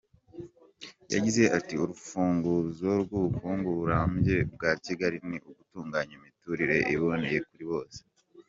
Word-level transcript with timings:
Yagize 1.13 1.43
ati: 1.57 1.73
“Urufunguzo 1.83 2.89
rw’ubukungu 3.03 3.69
burambye 3.79 4.35
bwa 4.53 4.71
Kigali 4.83 5.17
ni 5.29 5.37
ugutunganya 5.49 6.13
imiturire 6.19 6.77
iboneye 6.93 7.39
kuri 7.47 7.65
bose”. 7.71 7.99